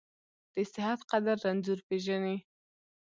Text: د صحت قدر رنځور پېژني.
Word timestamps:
د 0.53 0.55
صحت 0.73 0.99
قدر 1.11 1.35
رنځور 1.43 1.79
پېژني. 1.87 2.37